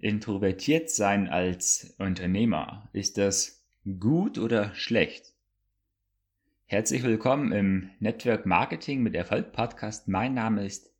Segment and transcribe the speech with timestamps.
[0.00, 3.62] Introvertiert sein als Unternehmer, ist das
[3.98, 5.34] gut oder schlecht?
[6.64, 10.08] Herzlich willkommen im Network Marketing mit Erfolg Podcast.
[10.08, 10.90] Mein Name ist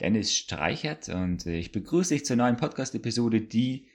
[0.00, 3.88] Dennis Streichert und ich begrüße dich zur neuen Podcast-Episode, die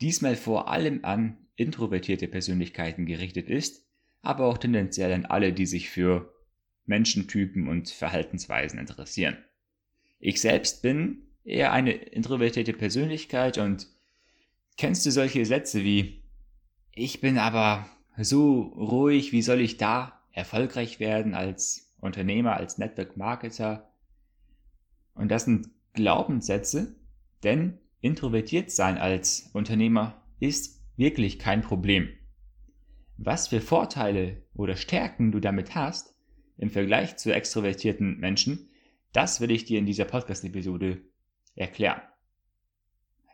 [0.00, 3.84] diesmal vor allem an introvertierte Persönlichkeiten gerichtet ist,
[4.22, 6.32] aber auch tendenziell an alle, die sich für
[6.86, 9.36] Menschentypen und Verhaltensweisen interessieren.
[10.20, 13.88] Ich selbst bin eher eine introvertierte Persönlichkeit und
[14.76, 16.22] kennst du solche Sätze wie
[16.92, 23.16] ich bin aber so ruhig, wie soll ich da erfolgreich werden als Unternehmer, als Network
[23.16, 23.88] Marketer?
[25.14, 26.96] Und das sind Glaubenssätze,
[27.44, 32.08] denn introvertiert sein als Unternehmer ist wirklich kein Problem.
[33.16, 36.14] Was für Vorteile oder Stärken du damit hast
[36.56, 38.70] im Vergleich zu extrovertierten Menschen,
[39.12, 41.00] das will ich dir in dieser Podcast-Episode
[41.58, 42.00] erklären.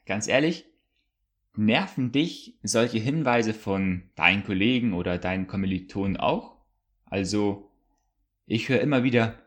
[0.07, 0.67] Ganz ehrlich,
[1.57, 6.57] nerven dich solche Hinweise von deinen Kollegen oder deinen Kommilitonen auch?
[7.07, 7.71] Also,
[8.47, 9.39] ich höre immer wieder,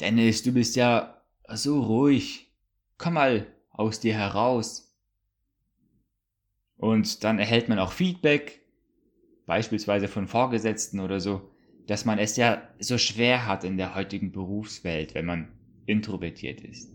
[0.00, 2.52] Dennis, du bist ja so ruhig.
[2.98, 4.96] Komm mal aus dir heraus.
[6.76, 8.60] Und dann erhält man auch Feedback,
[9.46, 11.50] beispielsweise von Vorgesetzten oder so,
[11.86, 15.48] dass man es ja so schwer hat in der heutigen Berufswelt, wenn man
[15.86, 16.92] introvertiert ist.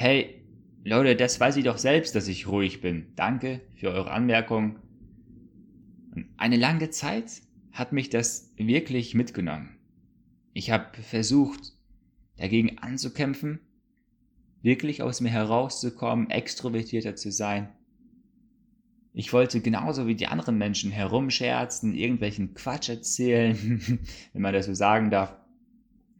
[0.00, 0.44] Hey,
[0.84, 3.06] Leute, das weiß ich doch selbst, dass ich ruhig bin.
[3.16, 4.78] Danke für eure Anmerkung.
[6.36, 9.76] Eine lange Zeit hat mich das wirklich mitgenommen.
[10.52, 11.72] Ich habe versucht,
[12.36, 13.58] dagegen anzukämpfen,
[14.62, 17.68] wirklich aus mir herauszukommen, extrovertierter zu sein.
[19.14, 23.58] Ich wollte genauso wie die anderen Menschen herumscherzen, irgendwelchen Quatsch erzählen,
[24.32, 25.34] wenn man das so sagen darf.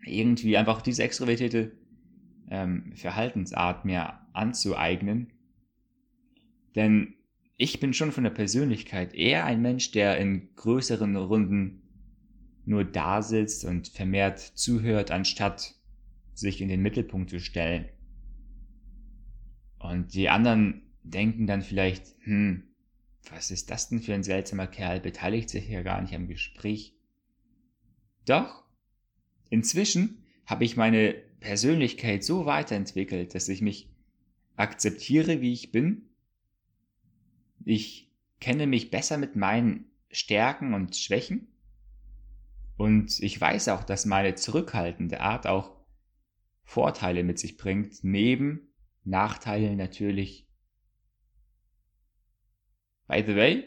[0.05, 1.79] Irgendwie einfach diese extrovertierte
[2.51, 5.33] ähm, Verhaltensart mir anzueignen.
[6.75, 7.15] Denn
[7.57, 11.83] ich bin schon von der Persönlichkeit eher ein Mensch, der in größeren Runden
[12.65, 15.75] nur da sitzt und vermehrt zuhört, anstatt
[16.35, 17.89] sich in den Mittelpunkt zu stellen.
[19.79, 22.64] Und die anderen denken dann vielleicht, hm,
[23.31, 26.95] was ist das denn für ein seltsamer Kerl, beteiligt sich ja gar nicht am Gespräch.
[28.25, 28.64] Doch,
[29.51, 33.89] inzwischen habe ich meine Persönlichkeit so weiterentwickelt, dass ich mich
[34.57, 36.09] akzeptiere, wie ich bin.
[37.65, 38.11] Ich
[38.41, 41.49] kenne mich besser mit meinen Stärken und Schwächen.
[42.77, 45.77] Und ich weiß auch, dass meine zurückhaltende Art auch
[46.63, 48.69] Vorteile mit sich bringt, neben
[49.05, 50.47] Nachteilen natürlich.
[53.07, 53.65] By the way,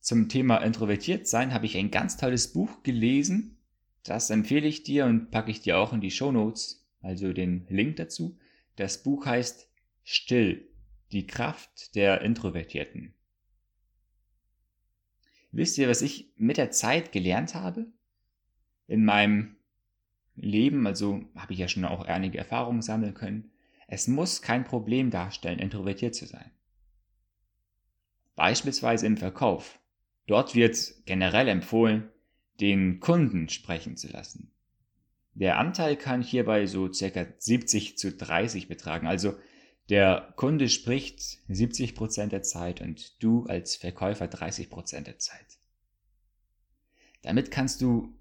[0.00, 3.56] zum Thema introvertiert sein habe ich ein ganz tolles Buch gelesen,
[4.02, 7.66] das empfehle ich dir und packe ich dir auch in die Show Notes, also den
[7.68, 8.38] Link dazu.
[8.76, 9.70] Das Buch heißt
[10.02, 10.68] Still,
[11.12, 13.14] die Kraft der Introvertierten.
[15.52, 17.86] Wisst ihr, was ich mit der Zeit gelernt habe?
[18.88, 19.56] In meinem
[20.34, 23.50] Leben, also habe ich ja schon auch einige Erfahrungen sammeln können.
[23.88, 26.50] Es muss kein Problem darstellen, introvertiert zu sein.
[28.34, 29.80] Beispielsweise im Verkauf.
[30.26, 32.10] Dort wird generell empfohlen,
[32.60, 34.52] den Kunden sprechen zu lassen.
[35.36, 39.06] Der Anteil kann hierbei so circa 70 zu 30 betragen.
[39.06, 39.34] Also
[39.90, 45.58] der Kunde spricht 70 Prozent der Zeit und du als Verkäufer 30 Prozent der Zeit.
[47.20, 48.14] Damit kannst du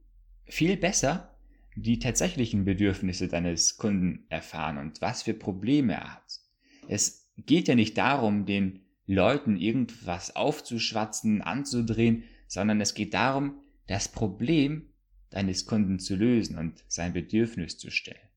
[0.44, 1.38] viel besser
[1.78, 6.40] die tatsächlichen Bedürfnisse deines Kunden erfahren und was für Probleme er hat.
[6.90, 14.10] Es geht ja nicht darum, den Leuten irgendwas aufzuschwatzen, anzudrehen, sondern es geht darum, das
[14.10, 14.90] Problem
[15.30, 18.30] deines Kunden zu lösen und sein Bedürfnis zu stellen.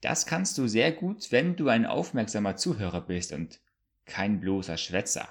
[0.00, 3.60] Das kannst du sehr gut, wenn du ein aufmerksamer Zuhörer bist und
[4.06, 5.28] kein bloßer Schwätzer.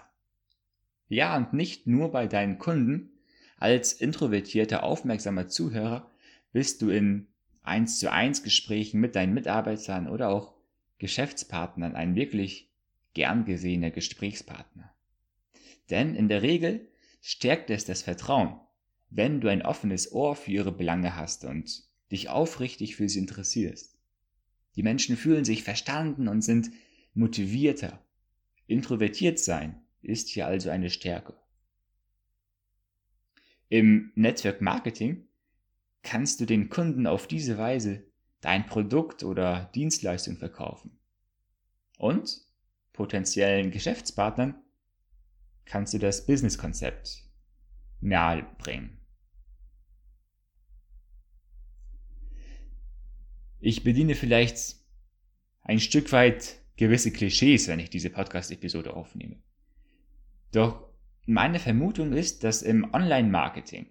[1.08, 3.10] Ja, und nicht nur bei deinen Kunden,
[3.58, 6.10] als introvertierter, aufmerksamer Zuhörer
[6.54, 7.28] bist du in
[7.64, 10.54] 1 zu 1 Gesprächen mit deinen Mitarbeitern oder auch
[11.00, 12.70] Geschäftspartnern ein wirklich
[13.14, 14.94] gern gesehener Gesprächspartner.
[15.90, 16.88] Denn in der Regel
[17.22, 18.60] stärkt es das Vertrauen,
[19.10, 23.98] wenn du ein offenes Ohr für ihre Belange hast und dich aufrichtig für sie interessierst.
[24.76, 26.72] Die Menschen fühlen sich verstanden und sind
[27.14, 28.04] motivierter.
[28.68, 31.36] Introvertiert sein ist hier also eine Stärke.
[33.68, 35.28] Im Network Marketing
[36.02, 38.04] kannst du den Kunden auf diese Weise
[38.42, 40.98] dein Produkt oder Dienstleistung verkaufen.
[41.98, 42.42] Und
[42.94, 44.56] potenziellen Geschäftspartnern
[45.66, 47.26] kannst du das Business-Konzept
[48.02, 48.99] nahe bringen.
[53.60, 54.78] Ich bediene vielleicht
[55.62, 59.36] ein Stück weit gewisse Klischees, wenn ich diese Podcast-Episode aufnehme.
[60.52, 60.90] Doch
[61.26, 63.88] meine Vermutung ist, dass im Online-Marketing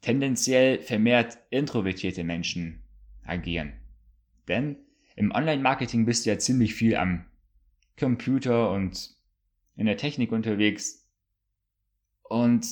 [0.00, 2.82] tendenziell vermehrt introvertierte Menschen
[3.24, 3.72] agieren.
[4.46, 4.76] Denn
[5.16, 7.24] im Online-Marketing bist du ja ziemlich viel am
[7.98, 9.16] Computer und
[9.76, 11.08] in der Technik unterwegs.
[12.22, 12.66] Und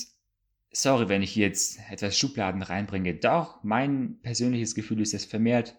[0.73, 5.77] sorry, wenn ich jetzt etwas Schubladen reinbringe, doch mein persönliches Gefühl ist, dass vermehrt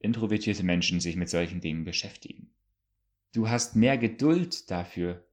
[0.00, 2.50] introvertierte Menschen sich mit solchen Dingen beschäftigen.
[3.32, 5.24] Du hast mehr Geduld dafür,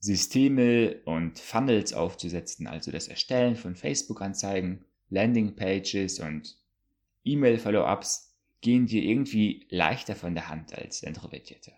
[0.00, 6.56] Systeme und Funnels aufzusetzen, also das Erstellen von Facebook-Anzeigen, Landingpages und
[7.24, 11.72] E-Mail-Follow-ups gehen dir irgendwie leichter von der Hand als Introvertierte.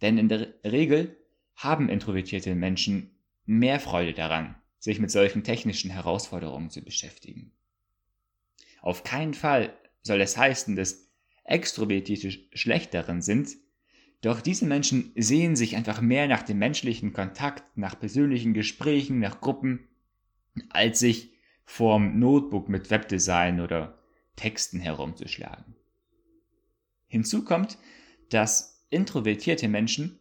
[0.00, 1.16] Denn in der Regel
[1.54, 3.10] haben introvertierte Menschen
[3.44, 7.52] mehr Freude daran, sich mit solchen technischen Herausforderungen zu beschäftigen.
[8.82, 9.72] Auf keinen Fall
[10.02, 11.08] soll es heißen, dass
[11.44, 13.56] Extrovertierte schlecht darin sind,
[14.22, 19.40] doch diese Menschen sehen sich einfach mehr nach dem menschlichen Kontakt, nach persönlichen Gesprächen, nach
[19.40, 19.88] Gruppen,
[20.70, 21.32] als sich
[21.64, 23.98] vorm Notebook mit Webdesign oder
[24.36, 25.74] Texten herumzuschlagen.
[27.06, 27.78] Hinzu kommt,
[28.28, 30.19] dass introvertierte Menschen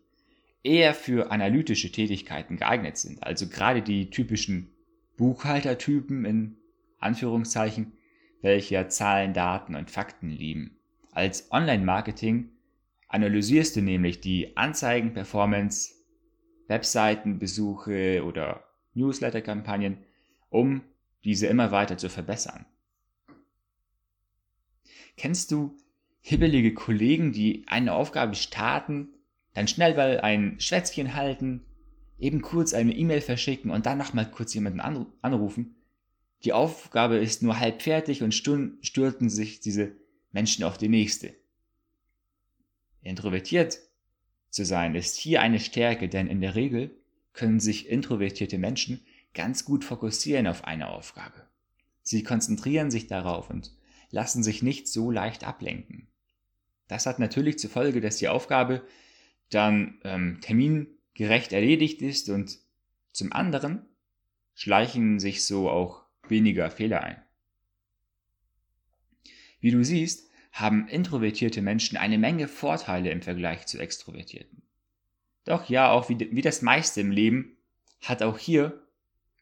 [0.64, 4.72] eher für analytische Tätigkeiten geeignet sind, also gerade die typischen
[5.18, 6.58] Buchhaltertypen in
[7.00, 7.94] Anführungszeichen,
[8.42, 10.78] welche Zahlen, Daten und Fakten lieben.
[11.12, 12.52] Als Online-Marketing
[13.08, 15.94] analysierst du nämlich die Anzeigen-Performance,
[16.68, 18.64] Webseitenbesuche oder
[18.94, 19.98] Newsletter-Kampagnen,
[20.50, 20.82] um
[21.24, 22.66] diese immer weiter zu verbessern.
[25.18, 25.76] Kennst du
[26.22, 29.10] hibbelige Kollegen, die eine Aufgabe starten,
[29.54, 31.66] dann schnell mal ein Schwätzchen halten,
[32.18, 35.76] eben kurz eine E-Mail verschicken und dann nochmal kurz jemanden anrufen?
[36.44, 39.96] Die Aufgabe ist nur halb fertig und stürzen sich diese
[40.32, 41.34] Menschen auf die nächste.
[43.02, 43.80] Introvertiert
[44.50, 46.92] zu sein ist hier eine Stärke, denn in der Regel
[47.34, 51.48] können sich introvertierte Menschen ganz gut fokussieren auf eine Aufgabe.
[52.02, 53.76] Sie konzentrieren sich darauf und
[54.10, 56.08] lassen sich nicht so leicht ablenken.
[56.88, 58.82] Das hat natürlich zur Folge, dass die Aufgabe
[59.50, 62.60] dann ähm, termingerecht erledigt ist und
[63.12, 63.86] zum anderen
[64.54, 67.22] schleichen sich so auch weniger Fehler ein.
[69.60, 74.62] Wie du siehst, haben introvertierte Menschen eine Menge Vorteile im Vergleich zu extrovertierten.
[75.46, 77.58] Doch ja, auch wie, wie das meiste im Leben
[78.02, 78.84] hat auch hier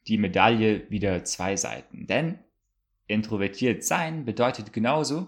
[0.07, 2.07] die Medaille wieder zwei Seiten.
[2.07, 2.39] Denn
[3.07, 5.27] introvertiert sein bedeutet genauso,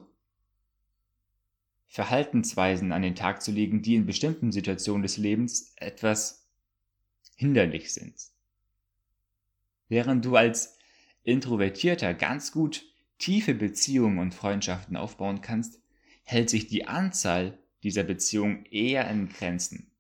[1.90, 6.48] Verhaltensweisen an den Tag zu legen, die in bestimmten Situationen des Lebens etwas
[7.36, 8.16] hinderlich sind.
[9.88, 10.78] Während du als
[11.24, 12.86] Introvertierter ganz gut
[13.18, 15.82] tiefe Beziehungen und Freundschaften aufbauen kannst,
[16.24, 19.92] hält sich die Anzahl dieser Beziehungen eher in Grenzen.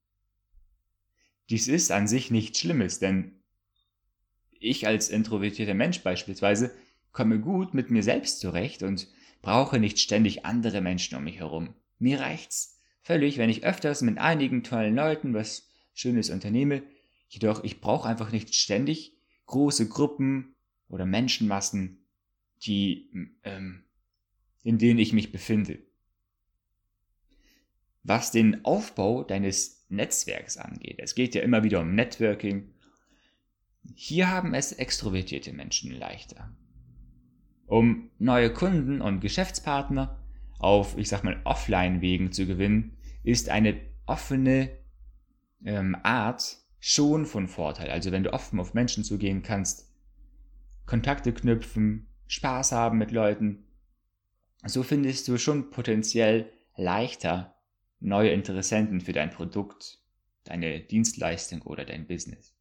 [1.49, 3.39] Dies ist an sich nichts Schlimmes, denn
[4.51, 6.75] ich als introvertierter Mensch beispielsweise
[7.11, 9.07] komme gut mit mir selbst zurecht und
[9.41, 11.73] brauche nicht ständig andere Menschen um mich herum.
[11.99, 16.83] Mir reicht's völlig, wenn ich öfters mit einigen tollen Leuten was Schönes unternehme,
[17.27, 19.13] jedoch ich brauche einfach nicht ständig
[19.45, 20.55] große Gruppen
[20.87, 22.05] oder Menschenmassen
[22.63, 23.09] die,
[23.43, 23.83] ähm,
[24.63, 25.79] in denen ich mich befinde.
[28.03, 32.73] Was den Aufbau deines Netzwerks angeht, es geht ja immer wieder um Networking,
[33.95, 36.55] hier haben es extrovertierte Menschen leichter.
[37.65, 40.19] Um neue Kunden und Geschäftspartner
[40.59, 44.69] auf, ich sag mal, Offline-Wegen zu gewinnen, ist eine offene
[45.65, 47.89] ähm, Art schon von Vorteil.
[47.89, 49.91] Also wenn du offen auf Menschen zugehen kannst,
[50.85, 53.67] Kontakte knüpfen, Spaß haben mit Leuten.
[54.65, 57.55] So findest du schon potenziell leichter
[57.99, 59.99] neue Interessenten für dein Produkt,
[60.43, 62.55] deine Dienstleistung oder dein Business.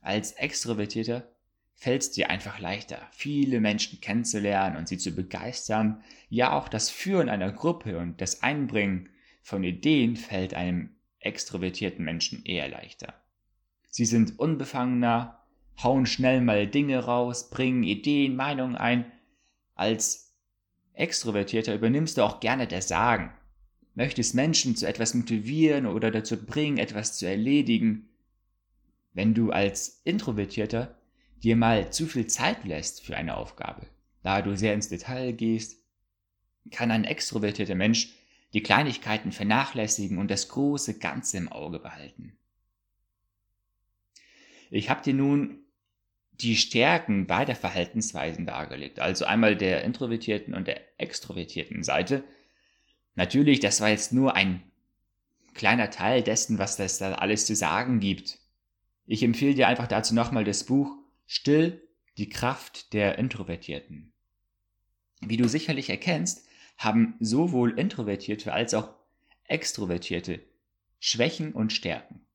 [0.00, 1.35] Als Extrovertierter
[1.76, 6.02] fällt es dir einfach leichter, viele Menschen kennenzulernen und sie zu begeistern.
[6.30, 9.10] Ja, auch das Führen einer Gruppe und das Einbringen
[9.42, 13.14] von Ideen fällt einem extrovertierten Menschen eher leichter.
[13.90, 15.42] Sie sind unbefangener,
[15.82, 19.12] hauen schnell mal Dinge raus, bringen Ideen, Meinungen ein.
[19.74, 20.34] Als
[20.94, 23.32] Extrovertierter übernimmst du auch gerne das Sagen.
[23.94, 28.08] Möchtest Menschen zu etwas motivieren oder dazu bringen, etwas zu erledigen.
[29.12, 30.96] Wenn du als Introvertierter
[31.42, 33.86] dir mal zu viel Zeit lässt für eine Aufgabe,
[34.22, 35.78] da du sehr ins Detail gehst,
[36.70, 38.14] kann ein extrovertierter Mensch
[38.52, 42.36] die Kleinigkeiten vernachlässigen und das große Ganze im Auge behalten.
[44.70, 45.60] Ich habe dir nun
[46.32, 52.24] die Stärken beider Verhaltensweisen dargelegt, also einmal der introvertierten und der extrovertierten Seite.
[53.14, 54.62] Natürlich, das war jetzt nur ein
[55.54, 58.38] kleiner Teil dessen, was das da alles zu sagen gibt.
[59.06, 60.95] Ich empfehle dir einfach dazu nochmal das Buch
[61.26, 61.82] Still,
[62.18, 64.12] die Kraft der Introvertierten.
[65.20, 66.46] Wie du sicherlich erkennst,
[66.78, 68.94] haben sowohl Introvertierte als auch
[69.48, 70.40] Extrovertierte
[70.98, 72.26] Schwächen und Stärken.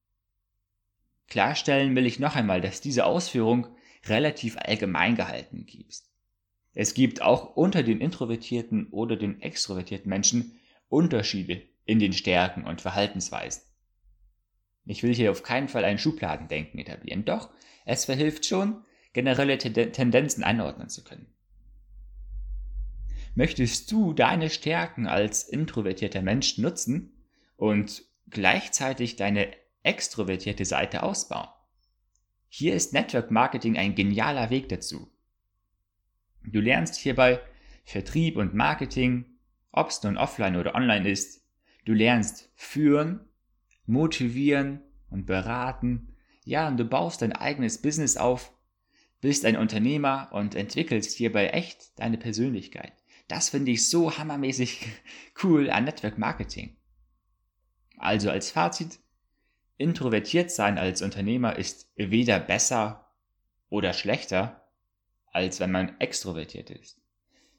[1.28, 3.68] Klarstellen will ich noch einmal, dass diese Ausführung
[4.06, 6.04] relativ allgemein gehalten gibt.
[6.74, 12.82] Es gibt auch unter den introvertierten oder den extrovertierten Menschen Unterschiede in den Stärken und
[12.82, 13.64] Verhaltensweisen.
[14.86, 17.50] Ich will hier auf keinen Fall ein Schubladendenken etablieren, doch
[17.86, 18.84] es verhilft schon,
[19.14, 21.28] generelle Tendenzen einordnen zu können.
[23.36, 27.14] Möchtest du deine Stärken als introvertierter Mensch nutzen
[27.56, 29.52] und gleichzeitig deine
[29.84, 31.48] extrovertierte Seite ausbauen?
[32.50, 35.10] Hier ist Network Marketing ein genialer Weg dazu.
[36.44, 37.40] Du lernst hierbei
[37.86, 39.26] Vertrieb und Marketing,
[39.72, 41.46] ob es nun offline oder online ist.
[41.86, 43.22] Du lernst führen,
[43.92, 46.16] motivieren und beraten.
[46.46, 48.54] Ja, und du baust dein eigenes Business auf,
[49.20, 52.94] bist ein Unternehmer und entwickelst hierbei echt deine Persönlichkeit.
[53.28, 54.88] Das finde ich so hammermäßig
[55.44, 56.78] cool an Network Marketing.
[57.98, 59.00] Also als Fazit,
[59.78, 63.12] introvertiert sein als Unternehmer ist weder besser
[63.70, 64.68] oder schlechter,
[65.32, 67.00] als wenn man extrovertiert ist.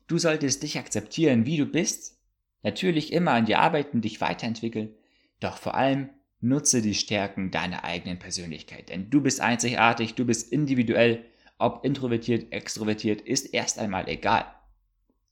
[0.06, 2.18] Du solltest dich akzeptieren, wie du bist,
[2.62, 4.94] natürlich immer an dir arbeiten, dich weiterentwickeln,
[5.40, 6.10] doch vor allem
[6.42, 11.24] nutze die Stärken deiner eigenen Persönlichkeit, denn du bist einzigartig, du bist individuell,
[11.58, 14.44] ob introvertiert, extrovertiert, ist erst einmal egal.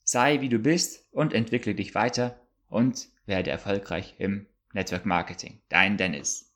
[0.05, 5.61] Sei wie du bist und entwickle dich weiter und werde erfolgreich im Network Marketing.
[5.69, 6.47] Dein Dennis.